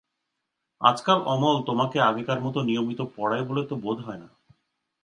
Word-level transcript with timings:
আজকাল 0.81 1.19
অমল 1.25 1.57
তোমাকে 1.65 1.97
আগেকার 2.01 2.39
মতো 2.41 2.59
নিয়মিত 2.61 2.99
পড়ায় 3.15 3.45
বলে 3.45 3.63
তো 3.65 3.75
বোধ 3.75 3.97
হয় 3.99 4.19
না। 4.19 4.27